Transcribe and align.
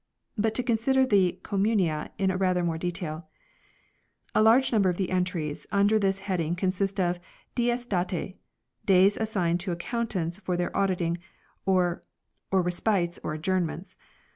But 0.35 0.55
to 0.55 0.63
consider 0.63 1.05
the" 1.05 1.33
Com 1.43 1.63
munia" 1.63 2.09
in 2.17 2.35
rather 2.35 2.63
more 2.63 2.79
detail: 2.79 3.29
A 4.33 4.41
large 4.41 4.71
number 4.71 4.89
of 4.89 4.97
the 4.97 5.11
entries 5.11 5.67
under 5.71 5.99
this 5.99 6.21
heading 6.21 6.55
consist 6.55 6.99
of" 6.99 7.19
dies 7.61 7.85
dati" 7.85 8.37
days 8.93 9.15
assigned 9.15 9.59
to 9.59 9.71
Accountants 9.71 10.39
for 10.39 10.57
their 10.57 10.75
auditing 10.75 11.19
or 11.67 12.01
respites 12.51 13.19
or 13.23 13.35
adjournments. 13.35 13.95